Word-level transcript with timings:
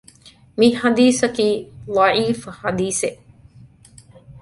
މިޙަދީޘަކީ 0.59 1.47
ޟަޢީފު 1.95 2.49
ޙަދީޘެއް 2.61 3.19